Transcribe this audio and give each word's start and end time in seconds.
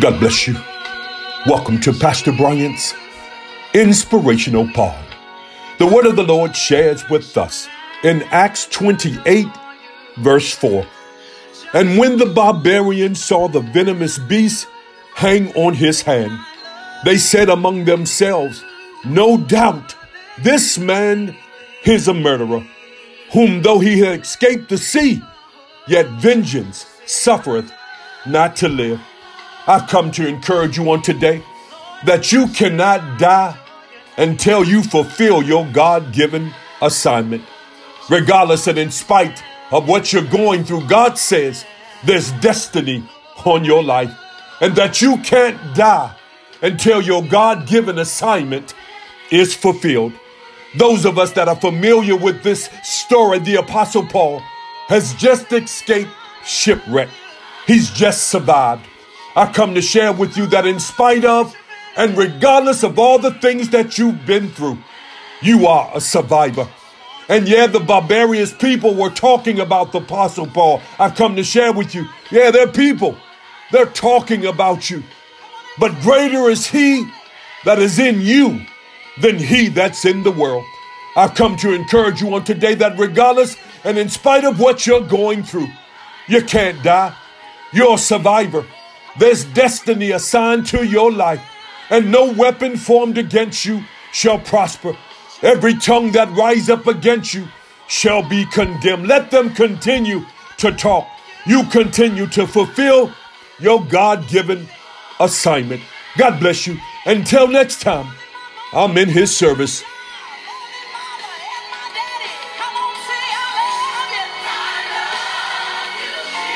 God 0.00 0.20
bless 0.20 0.46
you. 0.46 0.54
Welcome 1.44 1.80
to 1.80 1.92
Pastor 1.92 2.30
Bryant's 2.30 2.94
Inspirational 3.74 4.68
Pod. 4.72 5.04
The 5.80 5.88
word 5.88 6.06
of 6.06 6.14
the 6.14 6.22
Lord 6.22 6.54
shares 6.54 7.08
with 7.10 7.36
us 7.36 7.66
in 8.04 8.22
Acts 8.30 8.66
28, 8.68 9.48
verse 10.18 10.54
4. 10.54 10.86
And 11.74 11.98
when 11.98 12.16
the 12.16 12.26
barbarians 12.26 13.24
saw 13.24 13.48
the 13.48 13.58
venomous 13.58 14.18
beast 14.18 14.68
hang 15.16 15.52
on 15.56 15.74
his 15.74 16.02
hand, 16.02 16.38
they 17.04 17.18
said 17.18 17.48
among 17.48 17.84
themselves, 17.84 18.62
No 19.04 19.36
doubt 19.36 19.96
this 20.38 20.78
man 20.78 21.36
is 21.84 22.06
a 22.06 22.14
murderer, 22.14 22.64
whom 23.32 23.62
though 23.62 23.80
he 23.80 23.98
had 23.98 24.20
escaped 24.20 24.68
the 24.68 24.78
sea, 24.78 25.20
yet 25.88 26.06
vengeance 26.20 26.86
suffereth 27.04 27.72
not 28.26 28.54
to 28.54 28.68
live. 28.68 29.00
I've 29.68 29.86
come 29.86 30.10
to 30.12 30.26
encourage 30.26 30.78
you 30.78 30.90
on 30.90 31.02
today 31.02 31.42
that 32.06 32.32
you 32.32 32.48
cannot 32.48 33.18
die 33.18 33.54
until 34.16 34.64
you 34.64 34.82
fulfill 34.82 35.42
your 35.42 35.66
God 35.66 36.10
given 36.10 36.54
assignment. 36.80 37.44
Regardless 38.08 38.66
and 38.66 38.78
in 38.78 38.90
spite 38.90 39.42
of 39.70 39.86
what 39.86 40.10
you're 40.10 40.24
going 40.24 40.64
through, 40.64 40.88
God 40.88 41.18
says 41.18 41.66
there's 42.02 42.32
destiny 42.40 43.06
on 43.44 43.62
your 43.62 43.84
life 43.84 44.18
and 44.62 44.74
that 44.74 45.02
you 45.02 45.18
can't 45.18 45.58
die 45.76 46.16
until 46.62 47.02
your 47.02 47.22
God 47.22 47.66
given 47.66 47.98
assignment 47.98 48.72
is 49.30 49.54
fulfilled. 49.54 50.14
Those 50.76 51.04
of 51.04 51.18
us 51.18 51.32
that 51.32 51.46
are 51.46 51.60
familiar 51.60 52.16
with 52.16 52.42
this 52.42 52.70
story, 52.82 53.38
the 53.40 53.56
Apostle 53.56 54.06
Paul 54.06 54.40
has 54.86 55.12
just 55.16 55.52
escaped 55.52 56.10
shipwreck. 56.42 57.10
He's 57.66 57.90
just 57.90 58.28
survived. 58.28 58.86
I 59.36 59.52
come 59.52 59.74
to 59.74 59.82
share 59.82 60.12
with 60.12 60.36
you 60.36 60.46
that 60.48 60.66
in 60.66 60.80
spite 60.80 61.24
of 61.24 61.54
and 61.96 62.16
regardless 62.16 62.84
of 62.84 62.96
all 62.96 63.18
the 63.18 63.32
things 63.32 63.70
that 63.70 63.98
you've 63.98 64.24
been 64.24 64.48
through, 64.50 64.78
you 65.42 65.66
are 65.66 65.90
a 65.92 66.00
survivor. 66.00 66.68
And 67.28 67.48
yeah, 67.48 67.66
the 67.66 67.80
barbarous 67.80 68.54
people 68.54 68.94
were 68.94 69.10
talking 69.10 69.58
about 69.58 69.90
the 69.90 69.98
Apostle 69.98 70.46
Paul. 70.46 70.80
I've 70.98 71.16
come 71.16 71.34
to 71.34 71.42
share 71.42 71.72
with 71.72 71.96
you. 71.96 72.06
Yeah, 72.30 72.52
they're 72.52 72.68
people. 72.68 73.16
They're 73.72 73.86
talking 73.86 74.46
about 74.46 74.88
you. 74.88 75.02
But 75.78 76.00
greater 76.00 76.48
is 76.48 76.68
he 76.68 77.04
that 77.64 77.80
is 77.80 77.98
in 77.98 78.20
you 78.20 78.64
than 79.20 79.36
he 79.36 79.68
that's 79.68 80.04
in 80.04 80.22
the 80.22 80.30
world. 80.30 80.64
I've 81.16 81.34
come 81.34 81.56
to 81.56 81.74
encourage 81.74 82.20
you 82.20 82.32
on 82.34 82.44
today 82.44 82.76
that 82.76 82.96
regardless 82.96 83.56
and 83.82 83.98
in 83.98 84.08
spite 84.08 84.44
of 84.44 84.60
what 84.60 84.86
you're 84.86 85.06
going 85.06 85.42
through, 85.42 85.68
you 86.28 86.42
can't 86.42 86.80
die. 86.84 87.14
You're 87.72 87.96
a 87.96 87.98
survivor. 87.98 88.64
There's 89.18 89.44
destiny 89.44 90.12
assigned 90.12 90.66
to 90.68 90.86
your 90.86 91.10
life, 91.10 91.42
and 91.90 92.12
no 92.12 92.32
weapon 92.32 92.76
formed 92.76 93.18
against 93.18 93.64
you 93.64 93.82
shall 94.12 94.38
prosper. 94.38 94.96
Every 95.42 95.74
tongue 95.74 96.12
that 96.12 96.30
rise 96.36 96.68
up 96.70 96.86
against 96.86 97.34
you 97.34 97.48
shall 97.88 98.28
be 98.28 98.44
condemned. 98.46 99.06
Let 99.08 99.30
them 99.30 99.54
continue 99.54 100.24
to 100.58 100.72
talk. 100.72 101.08
You 101.46 101.64
continue 101.64 102.26
to 102.28 102.46
fulfill 102.46 103.12
your 103.58 103.84
God 103.84 104.28
given 104.28 104.68
assignment. 105.18 105.82
God 106.16 106.38
bless 106.40 106.66
you. 106.66 106.78
Until 107.06 107.48
next 107.48 107.80
time, 107.80 108.12
I'm 108.72 108.96
in 108.98 109.08
His 109.08 109.34
service. 109.36 109.82